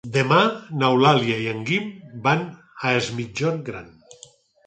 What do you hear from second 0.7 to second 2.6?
n'Eulàlia i en Guim van